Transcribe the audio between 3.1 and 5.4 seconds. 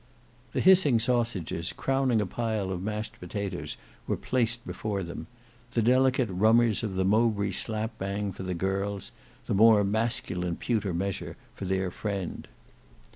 potatoes were placed before them;